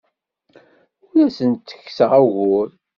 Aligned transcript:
Ur 1.07 1.21
asen-ttekkseɣ 1.27 2.11
ugur. 2.23 2.67